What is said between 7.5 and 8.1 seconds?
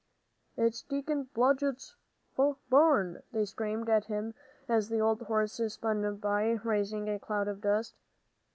dust.